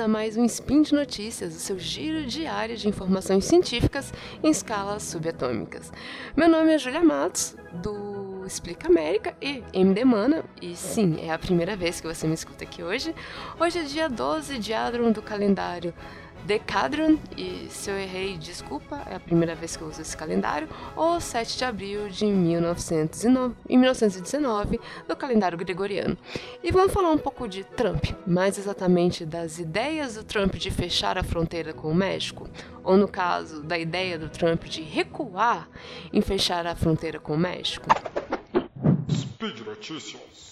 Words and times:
a 0.00 0.06
mais 0.06 0.36
um 0.36 0.44
Spin 0.44 0.82
de 0.82 0.94
Notícias, 0.94 1.56
o 1.56 1.58
seu 1.58 1.76
giro 1.76 2.24
diário 2.24 2.76
de 2.76 2.88
informações 2.88 3.44
científicas 3.44 4.12
em 4.42 4.50
escalas 4.50 5.02
subatômicas. 5.02 5.92
Meu 6.36 6.48
nome 6.48 6.72
é 6.72 6.78
Julia 6.78 7.02
Matos, 7.02 7.56
do 7.72 8.44
Explica 8.46 8.86
América 8.88 9.34
e 9.42 9.62
MD 9.72 10.04
Mana, 10.04 10.44
e 10.62 10.76
sim, 10.76 11.18
é 11.20 11.32
a 11.32 11.38
primeira 11.38 11.74
vez 11.74 12.00
que 12.00 12.06
você 12.06 12.28
me 12.28 12.34
escuta 12.34 12.62
aqui 12.62 12.82
hoje. 12.82 13.12
Hoje 13.58 13.80
é 13.80 13.82
dia 13.82 14.08
12 14.08 14.58
de 14.58 14.72
Adron 14.72 15.10
do 15.10 15.20
calendário 15.20 15.92
Decadron, 16.48 17.18
e 17.36 17.68
se 17.68 17.90
eu 17.90 17.98
errei, 17.98 18.38
desculpa, 18.38 19.02
é 19.04 19.16
a 19.16 19.20
primeira 19.20 19.54
vez 19.54 19.76
que 19.76 19.82
eu 19.82 19.88
uso 19.88 20.00
esse 20.00 20.16
calendário, 20.16 20.66
ou 20.96 21.20
7 21.20 21.58
de 21.58 21.64
abril 21.66 22.08
de 22.08 22.24
1909, 22.24 23.54
1919, 23.68 24.80
do 25.06 25.14
calendário 25.14 25.58
gregoriano. 25.58 26.16
E 26.64 26.72
vamos 26.72 26.94
falar 26.94 27.10
um 27.10 27.18
pouco 27.18 27.46
de 27.46 27.64
Trump, 27.64 28.02
mais 28.26 28.56
exatamente 28.56 29.26
das 29.26 29.58
ideias 29.58 30.14
do 30.14 30.24
Trump 30.24 30.54
de 30.54 30.70
fechar 30.70 31.18
a 31.18 31.22
fronteira 31.22 31.74
com 31.74 31.90
o 31.90 31.94
México, 31.94 32.48
ou 32.82 32.96
no 32.96 33.08
caso, 33.08 33.62
da 33.62 33.78
ideia 33.78 34.18
do 34.18 34.30
Trump 34.30 34.64
de 34.64 34.80
recuar 34.80 35.68
em 36.10 36.22
fechar 36.22 36.66
a 36.66 36.74
fronteira 36.74 37.20
com 37.20 37.34
o 37.34 37.38
México. 37.38 37.86
Speed 39.10 39.66
Notícias. 39.66 40.48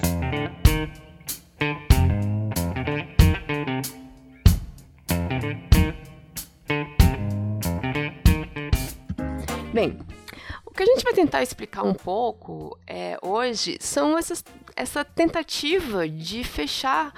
Tentar 11.36 11.42
explicar 11.42 11.82
um 11.82 11.94
pouco 11.94 12.78
é, 12.86 13.18
hoje 13.20 13.76
são 13.80 14.16
essas, 14.16 14.42
essa 14.74 15.04
tentativa 15.04 16.08
de 16.08 16.42
fechar 16.42 17.12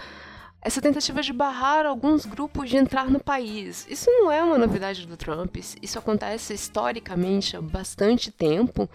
essa 0.60 0.82
tentativa 0.82 1.22
de 1.22 1.32
barrar 1.32 1.86
alguns 1.86 2.26
grupos 2.26 2.68
de 2.68 2.76
entrar 2.76 3.08
no 3.08 3.20
país. 3.20 3.86
Isso 3.88 4.10
não 4.10 4.30
é 4.30 4.42
uma 4.42 4.58
novidade 4.58 5.06
do 5.06 5.16
Trump, 5.16 5.56
isso 5.80 5.98
acontece 5.98 6.52
historicamente 6.52 7.56
há 7.56 7.62
bastante 7.62 8.32
tempo. 8.32 8.90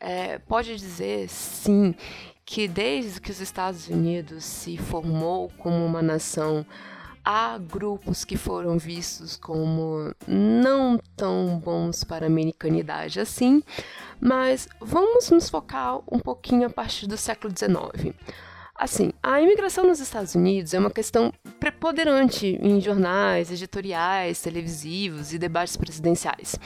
É, 0.00 0.38
pode 0.40 0.74
dizer, 0.74 1.28
sim, 1.28 1.94
que 2.44 2.66
desde 2.66 3.20
que 3.20 3.30
os 3.30 3.40
Estados 3.40 3.86
Unidos 3.86 4.44
se 4.44 4.76
formou 4.76 5.48
como 5.58 5.86
uma 5.86 6.02
nação 6.02 6.66
há 7.26 7.58
grupos 7.58 8.24
que 8.24 8.36
foram 8.36 8.78
vistos 8.78 9.36
como 9.36 10.14
não 10.28 10.96
tão 11.16 11.58
bons 11.58 12.04
para 12.04 12.24
a 12.24 12.28
americanidade 12.28 13.18
assim, 13.18 13.64
mas 14.20 14.68
vamos 14.80 15.28
nos 15.30 15.50
focar 15.50 15.98
um 16.10 16.20
pouquinho 16.20 16.68
a 16.68 16.70
partir 16.70 17.08
do 17.08 17.16
século 17.16 17.52
XIX. 17.52 18.14
Assim, 18.76 19.10
a 19.20 19.40
imigração 19.40 19.84
nos 19.84 19.98
Estados 19.98 20.36
Unidos 20.36 20.72
é 20.72 20.78
uma 20.78 20.90
questão 20.90 21.32
preponderante 21.58 22.58
em 22.62 22.80
jornais, 22.80 23.50
editoriais, 23.50 24.40
televisivos 24.40 25.32
e 25.32 25.38
debates 25.38 25.76
presidenciais 25.76 26.56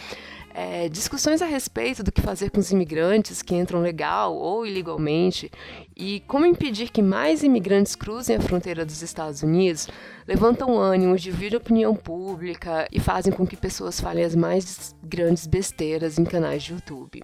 é, 0.55 0.89
discussões 0.89 1.43
a 1.43 1.47
respeito 1.47 2.03
do 2.03 2.11
que 2.13 2.21
fazer 2.21 2.51
com 2.51 2.61
os 2.61 2.71
imigrantes 2.71 3.43
que 3.43 3.55
entram 3.55 3.81
legal 3.81 4.37
ou 4.37 4.67
ilegalmente 4.67 5.51
e 5.97 6.21
como 6.27 6.47
impedir 6.47 6.91
que 6.91 7.03
mais 7.03 7.43
imigrantes 7.43 7.95
cruzem 7.95 8.37
a 8.37 8.41
fronteira 8.41 8.85
dos 8.85 9.03
Estados 9.03 9.43
Unidos 9.43 9.89
levantam 10.27 10.79
ânimo, 10.79 11.17
dividem 11.17 11.57
a 11.57 11.61
opinião 11.61 11.95
pública 11.95 12.89
e 12.91 12.99
fazem 12.99 13.33
com 13.33 13.47
que 13.47 13.57
pessoas 13.57 14.01
falem 14.01 14.25
as 14.25 14.35
mais 14.35 14.95
grandes 15.03 15.47
besteiras 15.47 16.19
em 16.19 16.25
canais 16.25 16.63
de 16.63 16.73
YouTube. 16.73 17.23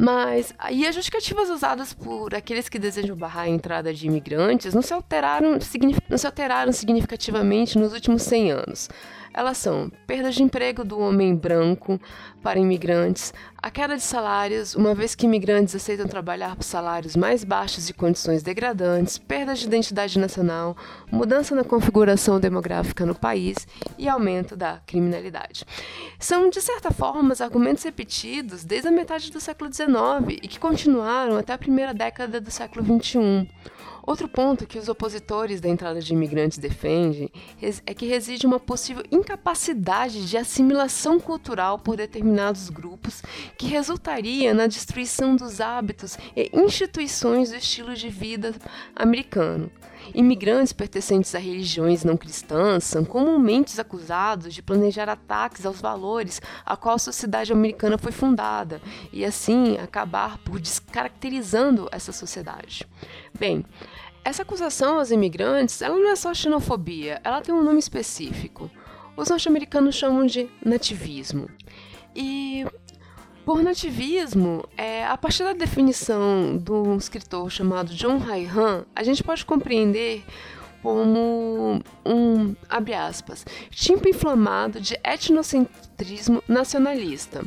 Mas 0.00 0.54
e 0.70 0.86
as 0.86 0.94
justificativas 0.94 1.50
usadas 1.50 1.92
por 1.92 2.32
aqueles 2.32 2.68
que 2.68 2.78
desejam 2.78 3.16
barrar 3.16 3.42
a 3.42 3.48
entrada 3.48 3.92
de 3.92 4.06
imigrantes 4.06 4.72
não 4.72 4.80
se 4.80 4.92
alteraram, 4.92 5.58
não 6.08 6.18
se 6.18 6.24
alteraram 6.24 6.70
significativamente 6.70 7.76
nos 7.76 7.92
últimos 7.92 8.22
100 8.22 8.52
anos. 8.52 8.88
Elas 9.34 9.58
são 9.58 9.90
perda 10.06 10.30
de 10.30 10.40
emprego 10.40 10.84
do 10.84 11.00
homem 11.00 11.34
branco 11.34 12.00
para 12.40 12.60
imigrantes, 12.60 13.34
a 13.60 13.70
queda 13.72 13.96
de 13.96 14.02
salários, 14.02 14.76
uma 14.76 14.94
vez 14.94 15.16
que 15.16 15.26
imigrantes 15.26 15.74
aceitam 15.74 16.06
trabalhar 16.06 16.54
por 16.54 16.62
salários 16.62 17.16
mais 17.16 17.42
baixos 17.42 17.90
e 17.90 17.92
condições 17.92 18.40
degradantes, 18.40 19.18
perda 19.18 19.52
de 19.52 19.66
identidade 19.66 20.16
nacional, 20.16 20.76
mudança 21.10 21.56
na 21.56 21.64
configuração 21.64 22.38
demográfica 22.38 23.04
no 23.04 23.16
país 23.16 23.66
e 23.98 24.08
aumento 24.08 24.56
da 24.56 24.78
criminalidade. 24.86 25.64
São, 26.20 26.48
de 26.48 26.60
certa 26.60 26.92
forma, 26.92 27.34
argumentos 27.40 27.82
repetidos 27.82 28.64
desde 28.64 28.88
a 28.88 28.92
metade 28.92 29.30
do 29.30 29.40
século 29.40 29.72
XIX 29.72 30.38
e 30.40 30.46
que 30.46 30.58
continuaram 30.58 31.36
até 31.36 31.52
a 31.52 31.58
primeira 31.58 31.92
década 31.92 32.40
do 32.40 32.50
século 32.50 32.84
XXI. 32.84 33.48
Outro 34.08 34.26
ponto 34.26 34.66
que 34.66 34.78
os 34.78 34.88
opositores 34.88 35.60
da 35.60 35.68
entrada 35.68 36.00
de 36.00 36.14
imigrantes 36.14 36.56
defendem 36.56 37.30
é 37.84 37.92
que 37.92 38.06
reside 38.06 38.46
uma 38.46 38.58
possível 38.58 39.04
incapacidade 39.12 40.26
de 40.26 40.38
assimilação 40.38 41.20
cultural 41.20 41.78
por 41.78 41.98
determinados 41.98 42.70
grupos 42.70 43.22
que 43.58 43.66
resultaria 43.66 44.54
na 44.54 44.66
destruição 44.66 45.36
dos 45.36 45.60
hábitos 45.60 46.16
e 46.34 46.50
instituições 46.54 47.50
do 47.50 47.56
estilo 47.56 47.94
de 47.94 48.08
vida 48.08 48.54
americano. 48.96 49.70
Imigrantes 50.14 50.72
pertencentes 50.72 51.34
a 51.34 51.38
religiões 51.38 52.04
não 52.04 52.16
cristãs 52.16 52.84
são 52.84 53.04
comumente 53.04 53.78
acusados 53.80 54.54
de 54.54 54.62
planejar 54.62 55.08
ataques 55.08 55.64
aos 55.64 55.80
valores 55.80 56.40
a 56.64 56.76
qual 56.76 56.96
a 56.96 56.98
sociedade 56.98 57.52
americana 57.52 57.98
foi 57.98 58.12
fundada 58.12 58.80
e 59.12 59.24
assim 59.24 59.76
acabar 59.78 60.38
por 60.38 60.60
descaracterizando 60.60 61.88
essa 61.92 62.12
sociedade. 62.12 62.86
Bem, 63.38 63.64
essa 64.24 64.42
acusação 64.42 64.98
aos 64.98 65.10
imigrantes, 65.10 65.80
ela 65.80 65.96
não 65.96 66.10
é 66.10 66.16
só 66.16 66.34
xenofobia, 66.34 67.20
ela 67.24 67.40
tem 67.40 67.54
um 67.54 67.62
nome 67.62 67.78
específico. 67.78 68.70
Os 69.16 69.30
norte-americanos 69.30 69.94
chamam 69.94 70.26
de 70.26 70.48
nativismo. 70.64 71.48
E 72.14 72.66
por 73.48 73.62
nativismo, 73.62 74.62
é, 74.76 75.06
a 75.06 75.16
partir 75.16 75.42
da 75.42 75.54
definição 75.54 76.58
de 76.58 76.70
um 76.70 76.98
escritor 76.98 77.50
chamado 77.50 77.94
John 77.94 78.22
Haihan, 78.22 78.84
a 78.94 79.02
gente 79.02 79.24
pode 79.24 79.42
compreender 79.42 80.22
como 80.82 81.80
um, 82.04 82.54
abre 82.68 82.92
aspas, 82.92 83.46
tipo 83.70 84.06
inflamado 84.06 84.78
de 84.78 85.00
etnocentrismo 85.02 86.44
nacionalista 86.46 87.42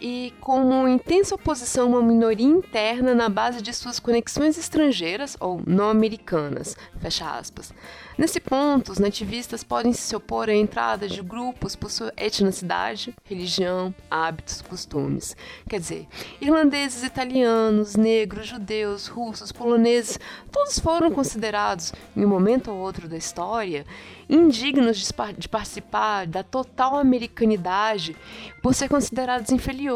e 0.00 0.32
como 0.40 0.86
intensa 0.86 1.34
oposição 1.34 1.86
a 1.86 1.98
uma 1.98 2.02
minoria 2.02 2.46
interna 2.46 3.14
na 3.14 3.28
base 3.28 3.60
de 3.60 3.72
suas 3.72 3.98
conexões 3.98 4.56
estrangeiras 4.56 5.36
ou 5.40 5.60
não 5.66 5.90
americanas, 5.90 6.76
fecha 7.00 7.28
aspas. 7.30 7.72
Nesse 8.16 8.40
ponto, 8.40 8.90
os 8.90 8.98
nativistas 8.98 9.62
podem 9.62 9.92
se 9.92 10.14
opor 10.14 10.48
à 10.48 10.54
entrada 10.54 11.08
de 11.08 11.22
grupos 11.22 11.76
por 11.76 11.90
sua 11.90 12.12
etnicidade, 12.16 13.14
religião, 13.24 13.94
hábitos, 14.10 14.60
costumes. 14.60 15.36
Quer 15.68 15.78
dizer, 15.78 16.06
irlandeses, 16.40 17.04
italianos, 17.04 17.94
negros, 17.94 18.48
judeus, 18.48 19.06
russos, 19.06 19.52
poloneses, 19.52 20.18
todos 20.50 20.80
foram 20.80 21.12
considerados, 21.12 21.92
em 22.16 22.24
um 22.24 22.28
momento 22.28 22.72
ou 22.72 22.78
outro 22.78 23.08
da 23.08 23.16
história, 23.16 23.86
indignos 24.28 24.98
de, 24.98 25.06
de 25.38 25.48
participar 25.48 26.26
da 26.26 26.42
total 26.42 26.96
americanidade 26.96 28.16
por 28.60 28.74
ser 28.74 28.88
considerados 28.88 29.52
inferiores 29.52 29.87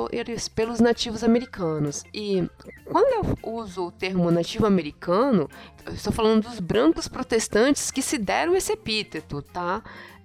pelos 0.55 0.81
nativos 0.81 1.23
americanos. 1.25 2.05
E 2.13 2.49
quando 2.85 3.27
eu 3.27 3.53
uso 3.53 3.87
o 3.87 3.91
termo 3.91 4.31
nativo 4.31 4.67
americano, 4.67 5.49
estou 5.93 6.13
falando 6.13 6.49
dos 6.49 6.61
brancos 6.61 7.09
protestantes 7.09 7.91
que 7.91 8.03
se 8.03 8.19
deram 8.19 8.55
esse 8.55 8.73
epíteto, 8.73 9.43
tá? 9.43 9.83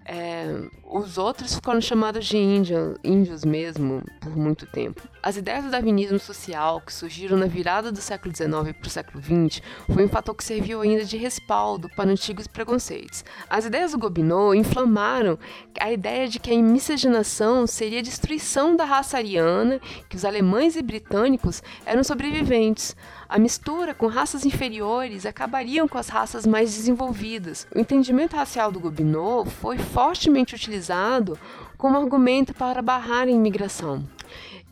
É, 0.09 0.69
os 0.89 1.17
outros 1.17 1.55
ficaram 1.55 1.81
chamados 1.81 2.25
de 2.25 2.37
índio, 2.37 2.97
índios 3.03 3.43
mesmo 3.43 4.01
por 4.21 4.33
muito 4.37 4.65
tempo. 4.65 5.01
As 5.21 5.35
ideias 5.35 5.65
do 5.65 5.69
darwinismo 5.69 6.17
social, 6.17 6.79
que 6.79 6.93
surgiram 6.93 7.35
na 7.35 7.45
virada 7.45 7.91
do 7.91 7.99
século 7.99 8.33
XIX 8.33 8.73
para 8.73 8.87
o 8.87 8.89
século 8.89 9.21
XX, 9.21 9.61
foi 9.93 10.05
um 10.05 10.07
fator 10.07 10.33
que 10.33 10.45
serviu 10.45 10.79
ainda 10.79 11.03
de 11.03 11.17
respaldo 11.17 11.89
para 11.89 12.09
antigos 12.09 12.47
preconceitos. 12.47 13.25
As 13.49 13.65
ideias 13.65 13.91
do 13.91 13.99
Gobineau 13.99 14.55
inflamaram 14.55 15.37
a 15.77 15.91
ideia 15.91 16.29
de 16.29 16.39
que 16.39 16.53
a 16.53 16.57
miscigenação 16.57 17.67
seria 17.67 17.99
a 17.99 18.03
destruição 18.03 18.77
da 18.77 18.85
raça 18.85 19.17
ariana, 19.17 19.81
que 20.07 20.15
os 20.15 20.23
alemães 20.23 20.77
e 20.77 20.81
britânicos 20.81 21.61
eram 21.85 22.03
sobreviventes. 22.05 22.95
A 23.27 23.37
mistura 23.37 23.93
com 23.93 24.07
raças 24.07 24.45
inferiores 24.45 25.25
acabariam 25.25 25.85
com 25.85 25.97
as 25.97 26.07
raças 26.07 26.47
mais 26.47 26.73
desenvolvidas. 26.73 27.67
O 27.75 27.79
entendimento 27.79 28.37
racial 28.37 28.71
do 28.71 28.79
Gobineau 28.79 29.45
foi 29.45 29.77
fortemente 29.97 30.53
utilizado 30.53 31.39
como 31.75 31.97
argumento 31.97 32.53
para 32.53 32.83
barrar 32.83 33.27
a 33.27 33.31
imigração. 33.31 34.07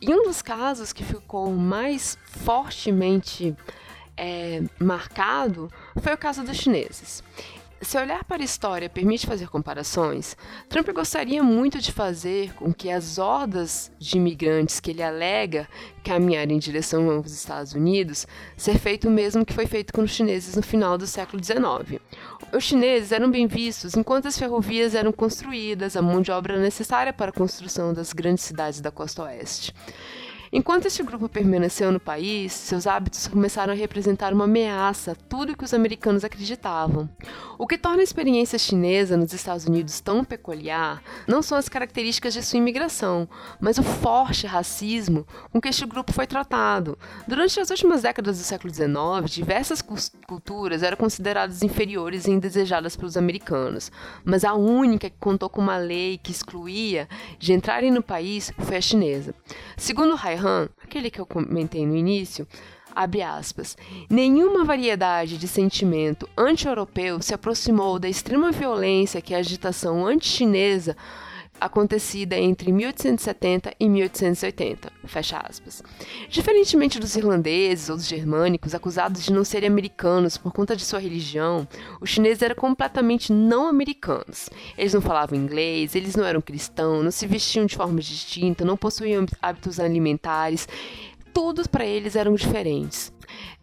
E 0.00 0.14
um 0.14 0.22
dos 0.22 0.40
casos 0.40 0.92
que 0.92 1.02
ficou 1.02 1.50
mais 1.50 2.16
fortemente 2.26 3.52
é, 4.16 4.62
marcado 4.78 5.68
foi 6.00 6.14
o 6.14 6.16
caso 6.16 6.44
dos 6.44 6.56
chineses. 6.56 7.24
Se 7.82 7.98
olhar 7.98 8.24
para 8.24 8.42
a 8.42 8.44
história 8.44 8.88
permite 8.88 9.26
fazer 9.26 9.48
comparações, 9.48 10.34
Trump 10.68 10.88
gostaria 10.90 11.42
muito 11.42 11.78
de 11.78 11.92
fazer 11.92 12.54
com 12.54 12.72
que 12.72 12.90
as 12.90 13.18
hordas 13.18 13.92
de 13.98 14.16
imigrantes 14.16 14.80
que 14.80 14.90
ele 14.90 15.02
alega 15.02 15.68
caminharem 16.02 16.56
em 16.56 16.60
direção 16.60 17.10
aos 17.10 17.32
Estados 17.32 17.74
Unidos 17.74 18.26
ser 18.56 18.78
feito 18.78 19.08
o 19.08 19.10
mesmo 19.10 19.44
que 19.44 19.52
foi 19.52 19.66
feito 19.66 19.92
com 19.92 20.02
os 20.02 20.10
chineses 20.10 20.56
no 20.56 20.62
final 20.62 20.96
do 20.96 21.06
século 21.06 21.42
XIX. 21.42 22.00
Os 22.52 22.64
chineses 22.64 23.12
eram 23.12 23.30
bem 23.30 23.46
vistos 23.46 23.94
enquanto 23.94 24.26
as 24.26 24.38
ferrovias 24.38 24.94
eram 24.94 25.12
construídas, 25.12 25.96
a 25.96 26.02
mão 26.02 26.22
de 26.22 26.32
obra 26.32 26.58
necessária 26.58 27.12
para 27.12 27.30
a 27.30 27.34
construção 27.34 27.92
das 27.92 28.12
grandes 28.12 28.44
cidades 28.44 28.80
da 28.80 28.90
costa 28.90 29.24
oeste. 29.24 29.74
Enquanto 30.52 30.86
este 30.86 31.02
grupo 31.02 31.28
permaneceu 31.28 31.90
no 31.90 31.98
país, 31.98 32.52
seus 32.52 32.86
hábitos 32.86 33.26
começaram 33.26 33.72
a 33.72 33.76
representar 33.76 34.32
uma 34.32 34.44
ameaça 34.44 35.12
a 35.12 35.14
tudo 35.14 35.56
que 35.56 35.64
os 35.64 35.74
americanos 35.74 36.24
acreditavam. 36.24 37.08
O 37.58 37.66
que 37.66 37.76
torna 37.76 38.00
a 38.00 38.04
experiência 38.04 38.58
chinesa 38.58 39.16
nos 39.16 39.32
Estados 39.32 39.66
Unidos 39.66 40.00
tão 40.00 40.24
peculiar 40.24 41.02
não 41.26 41.42
são 41.42 41.58
as 41.58 41.68
características 41.68 42.32
de 42.34 42.42
sua 42.42 42.58
imigração, 42.58 43.28
mas 43.60 43.78
o 43.78 43.82
forte 43.82 44.46
racismo 44.46 45.26
com 45.50 45.60
que 45.60 45.68
este 45.68 45.84
grupo 45.84 46.12
foi 46.12 46.26
tratado. 46.26 46.96
Durante 47.26 47.58
as 47.58 47.70
últimas 47.70 48.02
décadas 48.02 48.38
do 48.38 48.44
século 48.44 48.72
XIX, 48.72 49.28
diversas 49.28 49.82
culturas 50.26 50.82
eram 50.82 50.96
consideradas 50.96 51.62
inferiores 51.62 52.26
e 52.26 52.30
indesejadas 52.30 52.94
pelos 52.94 53.16
americanos, 53.16 53.90
mas 54.24 54.44
a 54.44 54.54
única 54.54 55.10
que 55.10 55.16
contou 55.18 55.48
com 55.48 55.60
uma 55.60 55.76
lei 55.76 56.18
que 56.18 56.30
excluía 56.30 57.08
de 57.38 57.52
entrarem 57.52 57.90
no 57.90 58.02
país 58.02 58.52
foi 58.58 58.76
a 58.76 58.80
chinesa. 58.80 59.34
Segundo 59.76 60.16
Hai 60.16 60.35
Aquele 60.82 61.10
que 61.10 61.20
eu 61.20 61.26
comentei 61.26 61.86
no 61.86 61.96
início, 61.96 62.46
abre 62.94 63.22
aspas, 63.22 63.76
nenhuma 64.08 64.64
variedade 64.64 65.36
de 65.36 65.46
sentimento 65.46 66.28
anti-europeu 66.36 67.20
se 67.20 67.34
aproximou 67.34 67.98
da 67.98 68.08
extrema 68.08 68.50
violência 68.50 69.20
que 69.20 69.34
a 69.34 69.38
agitação 69.38 70.06
anti-chinesa 70.06 70.96
acontecida 71.60 72.36
entre 72.36 72.70
1870 72.72 73.74
e 73.78 73.88
1880. 73.88 74.92
Fecha 75.04 75.38
aspas. 75.38 75.82
Diferentemente 76.28 76.98
dos 76.98 77.16
irlandeses 77.16 77.88
ou 77.88 77.96
dos 77.96 78.06
germânicos, 78.06 78.74
acusados 78.74 79.24
de 79.24 79.32
não 79.32 79.44
serem 79.44 79.68
americanos 79.68 80.36
por 80.36 80.52
conta 80.52 80.76
de 80.76 80.84
sua 80.84 80.98
religião, 80.98 81.66
os 82.00 82.10
chineses 82.10 82.42
eram 82.42 82.54
completamente 82.54 83.32
não 83.32 83.68
americanos. 83.68 84.48
Eles 84.76 84.94
não 84.94 85.00
falavam 85.00 85.38
inglês, 85.38 85.94
eles 85.94 86.16
não 86.16 86.24
eram 86.24 86.40
cristãos, 86.40 87.04
não 87.04 87.10
se 87.10 87.26
vestiam 87.26 87.66
de 87.66 87.76
forma 87.76 88.00
distinta, 88.00 88.64
não 88.64 88.76
possuíam 88.76 89.26
hábitos 89.40 89.80
alimentares. 89.80 90.68
Todos 91.32 91.66
para 91.66 91.84
eles 91.84 92.16
eram 92.16 92.34
diferentes. 92.34 93.12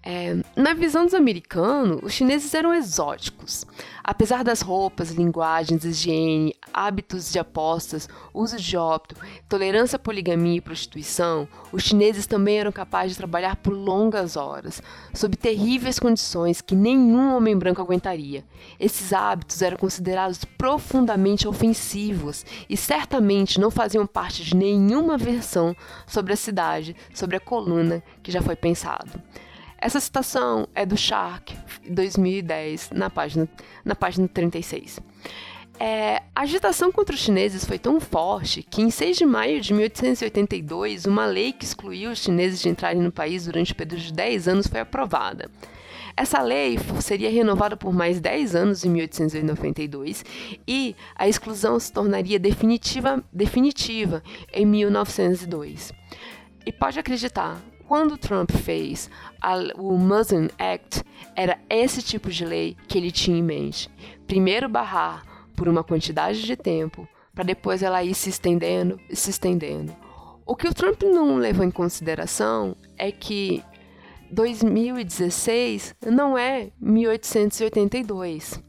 É, 0.06 0.36
na 0.54 0.74
visão 0.74 1.06
dos 1.06 1.14
americanos, 1.14 2.02
os 2.04 2.12
chineses 2.12 2.54
eram 2.54 2.74
exóticos. 2.74 3.66
Apesar 4.04 4.44
das 4.44 4.60
roupas, 4.60 5.12
linguagens, 5.12 5.86
higiene, 5.86 6.54
hábitos 6.74 7.32
de 7.32 7.40
apostas, 7.40 8.10
uso 8.34 8.58
de 8.58 8.76
ópio, 8.76 9.16
tolerância 9.48 9.96
à 9.96 10.00
poligamia 10.00 10.58
e 10.58 10.62
prostituição, 10.62 11.48
os 11.72 11.84
chineses 11.84 12.28
também 12.28 12.60
eram 12.60 12.72
capazes 12.72 13.14
de 13.14 13.18
trabalhar 13.18 13.56
por 13.56 13.72
longas 13.72 14.36
horas, 14.36 14.82
sob 15.14 15.38
terríveis 15.38 16.00
condições 16.00 16.60
que 16.60 16.76
nenhum 16.76 17.38
homem 17.38 17.58
branco 17.58 17.82
aguentaria. 17.82 18.44
Esses 18.78 19.14
hábitos 19.14 19.62
eram 19.62 19.78
considerados 19.78 20.44
profundamente 20.44 21.48
ofensivos 21.48 22.46
e 22.70 22.76
certamente 22.76 23.58
não 23.58 23.72
faziam 23.72 24.06
parte 24.06 24.44
de 24.44 24.54
nenhuma 24.54 25.18
versão 25.18 25.74
sobre 26.06 26.34
a 26.34 26.38
cidade, 26.38 26.94
sobre 27.14 27.38
a 27.38 27.40
coluna 27.40 28.04
que 28.22 28.32
já 28.32 28.42
foi 28.42 28.58
pensado. 28.58 29.12
Essa 29.84 30.00
citação 30.00 30.66
é 30.74 30.86
do 30.86 30.96
Shark, 30.96 31.54
2010, 31.90 32.92
na 32.92 33.10
página, 33.10 33.50
na 33.84 33.94
página 33.94 34.30
36. 34.30 35.02
É, 35.78 36.22
a 36.34 36.44
agitação 36.44 36.90
contra 36.90 37.14
os 37.14 37.20
chineses 37.20 37.66
foi 37.66 37.78
tão 37.78 38.00
forte 38.00 38.64
que, 38.64 38.82
em 38.82 38.90
6 38.90 39.18
de 39.18 39.26
maio 39.26 39.60
de 39.60 39.74
1882, 39.74 41.04
uma 41.04 41.26
lei 41.26 41.52
que 41.52 41.66
excluiu 41.66 42.12
os 42.12 42.20
chineses 42.20 42.62
de 42.62 42.70
entrarem 42.70 43.02
no 43.02 43.12
país 43.12 43.44
durante 43.44 43.74
o 43.74 43.76
período 43.76 44.04
de 44.04 44.14
10 44.14 44.48
anos 44.48 44.68
foi 44.68 44.80
aprovada. 44.80 45.52
Essa 46.16 46.42
lei 46.42 46.80
seria 47.02 47.30
renovada 47.30 47.76
por 47.76 47.92
mais 47.92 48.22
10 48.22 48.56
anos 48.56 48.86
em 48.86 48.90
1892 48.90 50.24
e 50.66 50.96
a 51.14 51.28
exclusão 51.28 51.78
se 51.78 51.92
tornaria 51.92 52.40
definitiva, 52.40 53.22
definitiva 53.34 54.24
em 54.54 54.66
1902. 54.66 55.92
E 56.66 56.72
pode 56.72 56.98
acreditar, 56.98 57.62
quando 57.94 58.18
Trump 58.18 58.50
fez 58.50 59.08
a, 59.40 59.54
o 59.76 59.96
Muslim 60.00 60.50
Act, 60.58 61.04
era 61.36 61.60
esse 61.70 62.02
tipo 62.02 62.32
de 62.32 62.44
lei 62.44 62.76
que 62.88 62.98
ele 62.98 63.12
tinha 63.12 63.38
em 63.38 63.44
mente. 63.44 63.88
Primeiro 64.26 64.68
barrar 64.68 65.24
por 65.56 65.68
uma 65.68 65.84
quantidade 65.84 66.42
de 66.42 66.56
tempo, 66.56 67.08
para 67.36 67.44
depois 67.44 67.84
ela 67.84 68.04
ir 68.04 68.16
se 68.16 68.32
estendendo 68.32 69.00
e 69.08 69.16
se 69.16 69.30
estendendo. 69.30 69.96
O 70.44 70.56
que 70.56 70.68
o 70.68 70.74
Trump 70.74 71.04
não 71.04 71.38
levou 71.38 71.64
em 71.64 71.70
consideração 71.70 72.76
é 72.98 73.12
que 73.12 73.64
2016 74.32 75.94
não 76.04 76.36
é 76.36 76.72
1882. 76.82 78.60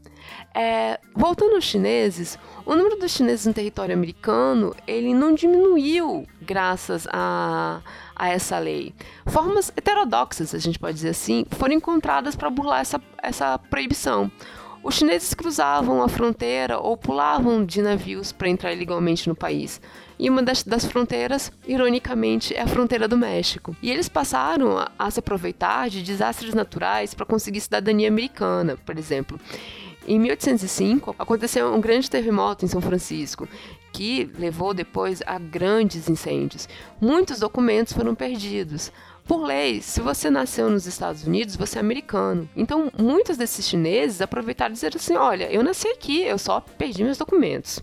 É, 0.53 0.99
voltando 1.15 1.55
aos 1.55 1.63
chineses, 1.63 2.37
o 2.63 2.75
número 2.75 2.97
dos 2.97 3.11
chineses 3.11 3.47
no 3.47 3.53
território 3.55 3.95
americano 3.95 4.75
ele 4.85 5.15
não 5.15 5.33
diminuiu 5.33 6.27
graças 6.41 7.07
a, 7.11 7.81
a 8.15 8.29
essa 8.29 8.57
lei. 8.57 8.93
Formas 9.25 9.71
heterodoxas, 9.75 10.55
a 10.55 10.59
gente 10.59 10.79
pode 10.79 10.95
dizer 10.95 11.09
assim, 11.09 11.45
foram 11.51 11.73
encontradas 11.73 12.35
para 12.35 12.49
burlar 12.49 12.81
essa, 12.81 13.01
essa 13.21 13.57
proibição. 13.57 14.31
Os 14.85 14.93
chineses 14.93 15.33
cruzavam 15.33 16.03
a 16.03 16.07
fronteira 16.07 16.77
ou 16.77 16.95
pulavam 16.95 17.65
de 17.65 17.81
navios 17.81 18.31
para 18.31 18.47
entrar 18.47 18.71
ilegalmente 18.71 19.27
no 19.27 19.35
país. 19.35 19.81
E 20.19 20.29
uma 20.29 20.43
das, 20.43 20.61
das, 20.61 20.85
fronteiras, 20.85 21.51
ironicamente, 21.67 22.53
é 22.53 22.61
a 22.61 22.67
fronteira 22.67 23.07
do 23.07 23.17
México. 23.17 23.75
E 23.81 23.89
eles 23.89 24.07
passaram 24.07 24.77
a, 24.77 24.91
a 24.97 25.09
se 25.09 25.19
aproveitar 25.19 25.89
de 25.89 26.03
desastres 26.03 26.53
naturais 26.53 27.15
para 27.15 27.25
conseguir 27.25 27.61
cidadania 27.61 28.07
americana, 28.07 28.77
por 28.85 28.95
exemplo. 28.97 29.39
Em 30.07 30.19
1805, 30.19 31.15
aconteceu 31.17 31.73
um 31.73 31.81
grande 31.81 32.09
terremoto 32.09 32.63
em 32.63 32.67
São 32.67 32.79
Francisco, 32.79 33.47
que 33.91 34.29
levou 34.37 34.73
depois 34.73 35.23
a 35.25 35.39
grandes 35.39 36.07
incêndios. 36.07 36.69
Muitos 37.01 37.39
documentos 37.39 37.93
foram 37.93 38.13
perdidos. 38.13 38.91
Por 39.25 39.43
lei, 39.43 39.81
se 39.81 40.01
você 40.01 40.29
nasceu 40.29 40.69
nos 40.69 40.85
Estados 40.85 41.25
Unidos, 41.25 41.55
você 41.55 41.79
é 41.79 41.81
americano. 41.81 42.47
Então, 42.55 42.91
muitos 42.99 43.37
desses 43.37 43.67
chineses 43.67 44.21
aproveitaram 44.21 44.71
e 44.71 44.75
disseram 44.75 44.97
assim: 44.97 45.15
olha, 45.15 45.51
eu 45.51 45.63
nasci 45.63 45.87
aqui, 45.87 46.21
eu 46.21 46.37
só 46.37 46.59
perdi 46.59 47.03
meus 47.03 47.17
documentos. 47.17 47.81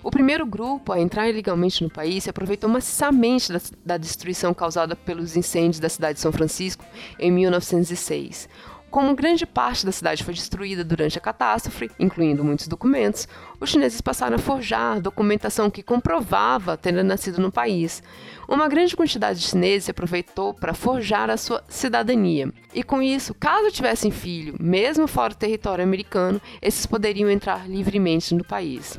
O 0.00 0.12
primeiro 0.12 0.46
grupo 0.46 0.92
a 0.92 1.00
entrar 1.00 1.28
ilegalmente 1.28 1.82
no 1.82 1.90
país 1.90 2.22
se 2.22 2.30
aproveitou 2.30 2.70
maciçamente 2.70 3.52
da, 3.52 3.60
da 3.84 3.96
destruição 3.96 4.54
causada 4.54 4.94
pelos 4.94 5.36
incêndios 5.36 5.80
da 5.80 5.88
cidade 5.88 6.14
de 6.14 6.20
São 6.20 6.30
Francisco 6.30 6.84
em 7.18 7.32
1906. 7.32 8.48
Como 8.90 9.14
grande 9.14 9.44
parte 9.44 9.84
da 9.84 9.92
cidade 9.92 10.24
foi 10.24 10.32
destruída 10.32 10.82
durante 10.82 11.18
a 11.18 11.20
catástrofe, 11.20 11.90
incluindo 11.98 12.42
muitos 12.42 12.66
documentos, 12.66 13.28
os 13.60 13.68
chineses 13.68 14.00
passaram 14.00 14.36
a 14.36 14.38
forjar 14.38 14.98
documentação 14.98 15.70
que 15.70 15.82
comprovava 15.82 16.74
ter 16.74 16.92
nascido 17.04 17.38
no 17.38 17.52
país. 17.52 18.02
Uma 18.48 18.66
grande 18.66 18.96
quantidade 18.96 19.40
de 19.40 19.46
chineses 19.46 19.84
se 19.84 19.90
aproveitou 19.90 20.54
para 20.54 20.72
forjar 20.72 21.28
a 21.28 21.36
sua 21.36 21.62
cidadania. 21.68 22.50
E 22.72 22.82
com 22.82 23.02
isso, 23.02 23.34
caso 23.34 23.70
tivessem 23.70 24.10
filho, 24.10 24.56
mesmo 24.58 25.06
fora 25.06 25.34
do 25.34 25.38
território 25.38 25.84
americano, 25.84 26.40
esses 26.62 26.86
poderiam 26.86 27.30
entrar 27.30 27.68
livremente 27.68 28.34
no 28.34 28.42
país. 28.42 28.98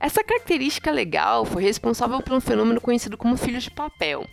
Essa 0.00 0.24
característica 0.24 0.90
legal 0.90 1.44
foi 1.44 1.62
responsável 1.62 2.20
por 2.20 2.32
um 2.32 2.40
fenômeno 2.40 2.80
conhecido 2.80 3.16
como 3.16 3.36
filhos 3.36 3.62
de 3.62 3.70
papel. 3.70 4.26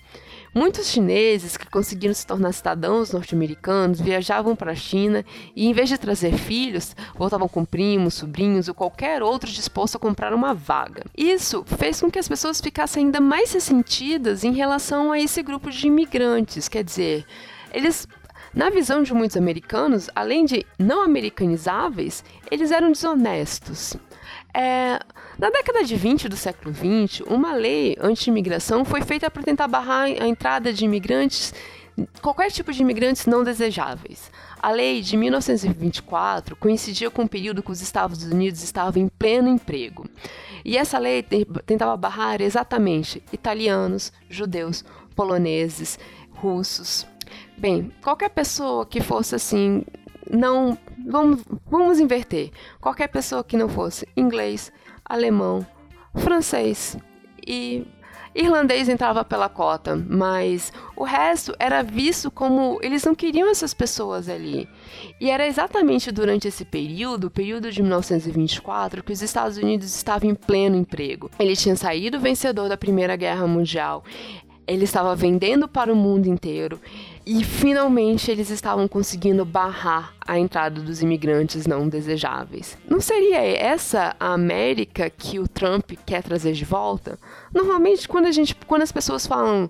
Muitos 0.53 0.87
chineses 0.87 1.57
que 1.57 1.69
conseguiram 1.69 2.13
se 2.13 2.25
tornar 2.25 2.51
cidadãos 2.51 3.11
norte-americanos 3.11 4.01
viajavam 4.01 4.55
para 4.55 4.71
a 4.71 4.75
China 4.75 5.23
e, 5.55 5.67
em 5.67 5.73
vez 5.73 5.89
de 5.89 5.97
trazer 5.97 6.33
filhos, 6.33 6.95
voltavam 7.15 7.47
com 7.47 7.65
primos, 7.65 8.15
sobrinhos 8.15 8.67
ou 8.67 8.73
qualquer 8.73 9.21
outro 9.21 9.51
disposto 9.51 9.95
a 9.95 9.99
comprar 9.99 10.33
uma 10.33 10.53
vaga. 10.53 11.03
Isso 11.15 11.63
fez 11.65 12.01
com 12.01 12.09
que 12.09 12.19
as 12.19 12.27
pessoas 12.27 12.61
ficassem 12.61 13.05
ainda 13.05 13.19
mais 13.19 13.51
ressentidas 13.51 14.43
em 14.43 14.53
relação 14.53 15.11
a 15.11 15.19
esse 15.19 15.43
grupo 15.43 15.69
de 15.69 15.87
imigrantes, 15.87 16.67
quer 16.67 16.83
dizer, 16.83 17.25
eles 17.73 18.07
na 18.53 18.69
visão 18.71 19.03
de 19.03 19.13
muitos 19.13 19.37
americanos, 19.37 20.09
além 20.15 20.45
de 20.45 20.65
não 20.79 21.03
americanizáveis, 21.03 22.23
eles 22.49 22.71
eram 22.71 22.91
desonestos. 22.91 23.95
É, 24.59 24.99
na 25.37 25.51
década 25.51 25.83
de 25.83 25.95
20 25.95 26.27
do 26.27 26.35
século 26.35 26.73
20, 26.73 27.21
uma 27.27 27.53
lei 27.53 27.95
anti-imigração 28.01 28.83
foi 28.83 29.03
feita 29.03 29.29
para 29.29 29.43
tentar 29.43 29.67
barrar 29.67 30.05
a 30.05 30.27
entrada 30.27 30.73
de 30.73 30.83
imigrantes, 30.83 31.53
qualquer 32.23 32.49
tipo 32.49 32.73
de 32.73 32.81
imigrantes 32.81 33.27
não 33.27 33.43
desejáveis. 33.43 34.31
A 34.59 34.71
lei 34.71 35.03
de 35.03 35.15
1924 35.15 36.55
coincidia 36.55 37.11
com 37.11 37.21
o 37.21 37.29
período 37.29 37.61
que 37.61 37.71
os 37.71 37.81
Estados 37.81 38.23
Unidos 38.23 38.63
estavam 38.63 38.99
em 38.99 39.07
pleno 39.07 39.47
emprego. 39.47 40.09
E 40.65 40.75
essa 40.75 40.97
lei 40.97 41.23
tentava 41.63 41.95
barrar 41.95 42.41
exatamente 42.41 43.21
italianos, 43.31 44.11
judeus, 44.27 44.83
poloneses, 45.15 45.99
russos. 46.31 47.05
Bem, 47.55 47.91
qualquer 48.01 48.29
pessoa 48.29 48.87
que 48.87 49.01
fosse 49.01 49.35
assim, 49.35 49.85
não. 50.27 50.75
Vamos, 51.05 51.43
vamos 51.69 51.99
inverter. 51.99 52.51
Qualquer 52.79 53.07
pessoa 53.07 53.43
que 53.43 53.57
não 53.57 53.69
fosse 53.69 54.07
inglês, 54.15 54.71
alemão, 55.05 55.65
francês 56.15 56.97
e, 57.45 57.85
Irlandês 58.37 58.87
entrava 58.87 59.25
pela 59.25 59.49
cota, 59.49 59.95
mas 59.95 60.71
o 60.95 61.03
resto 61.03 61.55
era 61.57 61.81
visto 61.81 62.29
como 62.29 62.77
eles 62.83 63.03
não 63.03 63.15
queriam 63.15 63.49
essas 63.49 63.73
pessoas 63.73 64.29
ali. 64.29 64.69
E 65.19 65.31
era 65.31 65.47
exatamente 65.47 66.11
durante 66.11 66.47
esse 66.47 66.63
período, 66.63 67.25
o 67.25 67.31
período 67.31 67.71
de 67.71 67.81
1924, 67.81 69.03
que 69.03 69.11
os 69.11 69.23
Estados 69.23 69.57
Unidos 69.57 69.87
estavam 69.87 70.29
em 70.29 70.35
pleno 70.35 70.75
emprego. 70.75 71.31
Ele 71.39 71.55
tinha 71.55 71.75
saído 71.75 72.19
vencedor 72.19 72.69
da 72.69 72.77
Primeira 72.77 73.15
Guerra 73.15 73.47
Mundial. 73.47 74.03
Ele 74.67 74.83
estava 74.83 75.15
vendendo 75.15 75.67
para 75.67 75.91
o 75.91 75.95
mundo 75.95 76.27
inteiro 76.27 76.79
e 77.27 77.43
finalmente 77.43 78.31
eles 78.31 78.49
estavam 78.49 78.87
conseguindo 78.87 79.43
barrar 79.43 80.13
a 80.25 80.39
entrada 80.39 80.79
dos 80.79 81.01
imigrantes 81.01 81.67
não 81.67 81.89
desejáveis. 81.89 82.77
Não 82.89 83.01
seria 83.01 83.41
essa 83.41 84.15
a 84.17 84.31
América 84.31 85.09
que 85.09 85.37
o 85.37 85.45
Trump 85.45 85.91
quer 86.05 86.23
trazer 86.23 86.53
de 86.53 86.63
volta? 86.63 87.19
Normalmente 87.53 88.07
quando 88.07 88.27
a 88.27 88.31
gente, 88.31 88.55
quando 88.65 88.83
as 88.83 88.93
pessoas 88.93 89.27
falam 89.27 89.69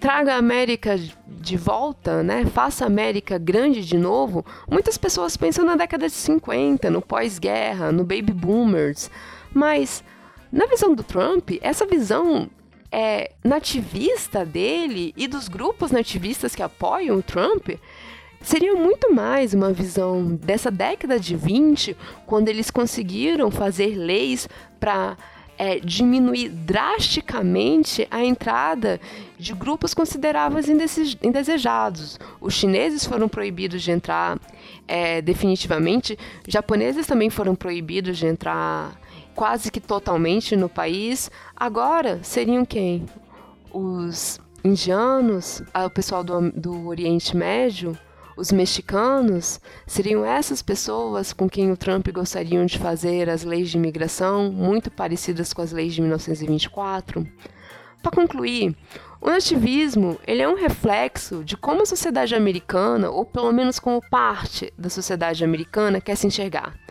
traga 0.00 0.34
a 0.34 0.38
América 0.38 0.98
de 1.26 1.56
volta, 1.58 2.22
né? 2.22 2.46
Faça 2.46 2.84
a 2.84 2.86
América 2.86 3.36
grande 3.36 3.84
de 3.84 3.98
novo. 3.98 4.44
Muitas 4.70 4.96
pessoas 4.96 5.36
pensam 5.36 5.64
na 5.64 5.76
década 5.76 6.06
de 6.08 6.14
50, 6.14 6.90
no 6.90 7.02
pós-guerra, 7.02 7.92
no 7.92 8.02
baby 8.02 8.32
boomers. 8.32 9.10
Mas 9.52 10.02
na 10.50 10.66
visão 10.66 10.94
do 10.94 11.02
Trump, 11.02 11.50
essa 11.60 11.86
visão 11.86 12.48
é, 12.96 13.32
nativista 13.42 14.46
dele 14.46 15.12
e 15.16 15.26
dos 15.26 15.48
grupos 15.48 15.90
nativistas 15.90 16.54
que 16.54 16.62
apoiam 16.62 17.18
o 17.18 17.22
Trump 17.24 17.70
seria 18.40 18.72
muito 18.76 19.12
mais 19.12 19.52
uma 19.52 19.72
visão 19.72 20.36
dessa 20.36 20.70
década 20.70 21.18
de 21.18 21.34
20, 21.34 21.96
quando 22.24 22.48
eles 22.48 22.70
conseguiram 22.70 23.50
fazer 23.50 23.96
leis 23.96 24.48
para 24.78 25.16
é, 25.58 25.80
diminuir 25.80 26.50
drasticamente 26.50 28.06
a 28.12 28.24
entrada 28.24 29.00
de 29.36 29.52
grupos 29.54 29.92
consideráveis 29.92 30.68
indesejados. 30.68 32.20
Os 32.40 32.54
chineses 32.54 33.04
foram 33.04 33.28
proibidos 33.28 33.82
de 33.82 33.90
entrar 33.90 34.38
é, 34.86 35.20
definitivamente, 35.20 36.16
japoneses 36.46 37.08
também 37.08 37.28
foram 37.28 37.56
proibidos 37.56 38.18
de 38.18 38.26
entrar 38.26 38.96
quase 39.34 39.70
que 39.70 39.80
totalmente 39.80 40.56
no 40.56 40.68
país. 40.68 41.30
Agora 41.56 42.20
seriam 42.22 42.64
quem? 42.64 43.06
Os 43.72 44.40
indianos, 44.64 45.62
o 45.74 45.90
pessoal 45.90 46.24
do, 46.24 46.50
do 46.52 46.86
Oriente 46.86 47.36
Médio, 47.36 47.98
os 48.36 48.50
mexicanos, 48.50 49.60
seriam 49.86 50.24
essas 50.24 50.62
pessoas 50.62 51.32
com 51.32 51.48
quem 51.48 51.70
o 51.70 51.76
Trump 51.76 52.08
gostaria 52.08 52.64
de 52.64 52.78
fazer 52.78 53.28
as 53.28 53.44
leis 53.44 53.70
de 53.70 53.76
imigração, 53.76 54.50
muito 54.50 54.90
parecidas 54.90 55.52
com 55.52 55.62
as 55.62 55.72
leis 55.72 55.94
de 55.94 56.00
1924? 56.00 57.26
Para 58.02 58.12
concluir, 58.12 58.76
o 59.20 59.30
nativismo 59.30 60.18
ele 60.26 60.42
é 60.42 60.48
um 60.48 60.56
reflexo 60.56 61.42
de 61.42 61.56
como 61.56 61.82
a 61.82 61.86
sociedade 61.86 62.34
americana, 62.34 63.08
ou 63.08 63.24
pelo 63.24 63.52
menos 63.52 63.78
como 63.78 64.02
parte 64.10 64.72
da 64.76 64.90
sociedade 64.90 65.42
americana, 65.42 66.00
quer 66.00 66.16
se 66.16 66.26
enxergar. 66.26 66.83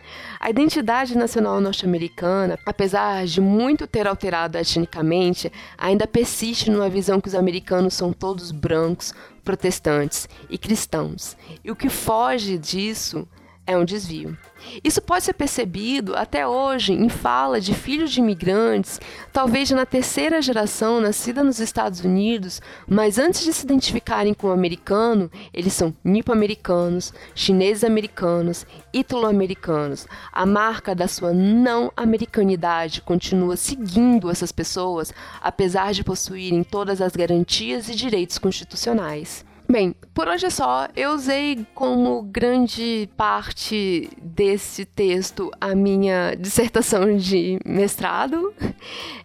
A 0.44 0.50
identidade 0.50 1.18
nacional 1.18 1.62
norte-americana, 1.62 2.60
apesar 2.66 3.26
de 3.26 3.40
muito 3.40 3.88
ter 3.88 4.06
alterado 4.06 4.58
etnicamente, 4.58 5.50
ainda 5.78 6.06
persiste 6.06 6.70
numa 6.70 6.90
visão 6.90 7.22
que 7.22 7.30
os 7.30 7.34
americanos 7.34 7.94
são 7.94 8.12
todos 8.12 8.52
brancos, 8.52 9.14
protestantes 9.42 10.28
e 10.50 10.58
cristãos. 10.58 11.38
E 11.64 11.72
o 11.72 11.76
que 11.78 11.88
foge 11.88 12.58
disso 12.58 13.26
é 13.66 13.78
um 13.78 13.86
desvio. 13.86 14.38
Isso 14.84 15.02
pode 15.02 15.24
ser 15.24 15.34
percebido 15.34 16.16
até 16.16 16.48
hoje 16.48 16.94
em 16.94 17.10
fala 17.10 17.60
de 17.60 17.74
filhos 17.74 18.12
de 18.12 18.20
imigrantes, 18.20 19.00
talvez 19.32 19.70
na 19.72 19.86
terceira 19.86 20.42
geração 20.42 21.00
nascida 21.00 21.44
nos 21.44 21.60
Estados 21.60 22.02
Unidos, 22.02 22.62
mas 22.88 23.18
antes 23.18 23.44
de 23.44 23.54
se 23.54 23.66
identificarem 23.66 24.34
como 24.34 24.54
americano, 24.54 25.30
eles 25.54 25.74
são 25.74 25.94
nipo-americanos, 26.04 27.14
chineses-americanos, 27.36 28.66
ítalo-americanos. 28.94 30.08
A 30.32 30.46
marca 30.46 30.96
da 30.96 31.08
sua 31.08 31.34
não 31.34 31.92
americanidade 31.96 33.02
continua 33.02 33.56
seguindo 33.56 34.30
essas 34.30 34.52
pessoas, 34.52 35.14
apesar 35.42 35.94
de 35.94 36.04
possuírem 36.04 36.64
todas 36.64 37.02
as 37.02 37.16
garantias 37.16 37.90
e 37.90 37.96
direitos 37.96 38.38
constitucionais. 38.38 39.46
Bem, 39.74 39.96
por 40.14 40.28
hoje 40.28 40.46
é 40.46 40.50
só. 40.52 40.88
Eu 40.96 41.14
usei 41.14 41.66
como 41.74 42.22
grande 42.22 43.10
parte 43.18 44.08
desse 44.22 44.86
texto 44.86 45.50
a 45.60 45.74
minha 45.74 46.36
dissertação 46.36 47.18
de 47.18 47.58
mestrado. 47.66 48.54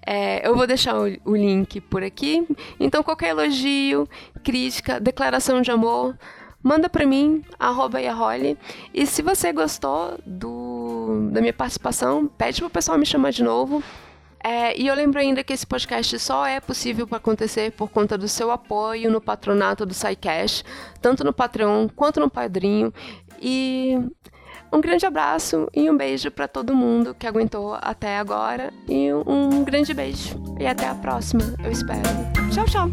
É, 0.07 0.49
eu 0.49 0.57
vou 0.57 0.67
deixar 0.67 0.99
o, 0.99 1.05
o 1.27 1.37
link 1.37 1.83
por 1.83 2.03
aqui. 2.03 2.49
Então, 2.81 3.03
qualquer 3.03 3.29
elogio, 3.29 4.09
crítica, 4.43 4.99
declaração 4.99 5.61
de 5.61 5.71
amor, 5.71 6.17
manda 6.63 6.89
para 6.89 7.05
mim, 7.05 7.45
arroba 7.59 8.01
Yaholi. 8.01 8.57
E 8.95 9.05
se 9.05 9.21
você 9.21 9.53
gostou 9.53 10.19
do, 10.25 11.29
da 11.31 11.43
minha 11.43 11.53
participação, 11.53 12.27
pede 12.27 12.63
pro 12.63 12.71
pessoal 12.71 12.97
me 12.97 13.05
chamar 13.05 13.33
de 13.33 13.45
novo. 13.45 13.85
É, 14.43 14.79
e 14.81 14.87
eu 14.87 14.95
lembro 14.95 15.19
ainda 15.19 15.43
que 15.43 15.53
esse 15.53 15.67
podcast 15.67 16.19
só 16.19 16.47
é 16.47 16.61
possível 16.61 17.07
para 17.07 17.19
acontecer 17.19 17.73
por 17.73 17.91
conta 17.91 18.17
do 18.17 18.29
seu 18.29 18.51
apoio 18.51 19.11
no 19.11 19.21
patronato 19.21 19.85
do 19.85 19.93
SciCash, 19.93 20.65
tanto 21.01 21.25
no 21.25 21.33
Patreon 21.33 21.89
quanto 21.89 22.21
no 22.21 22.31
Padrinho. 22.31 22.93
E 23.41 23.97
um 24.73 24.81
grande 24.81 25.07
abraço 25.07 25.69
e 25.75 25.91
um 25.91 25.97
beijo 25.97 26.31
para 26.31 26.47
todo 26.47 26.75
mundo 26.75 27.15
que 27.15 27.27
aguentou 27.27 27.77
até 27.81 28.19
agora. 28.19 28.73
E 28.89 29.13
um 29.13 29.65
grande 29.65 29.95
beijo. 29.95 30.41
E 30.59 30.67
até 30.67 30.87
a 30.87 30.95
próxima, 30.95 31.55
eu 31.65 31.71
espero. 31.71 32.03
Tchau, 32.53 32.67
tchau! 32.67 32.89